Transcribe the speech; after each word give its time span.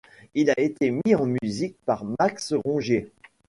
Il 0.33 0.49
a 0.49 0.59
été 0.59 0.89
mis 0.89 1.13
en 1.13 1.27
musique 1.27 1.75
par 1.85 2.03
Max 2.19 2.53
Rongier. 2.53 3.11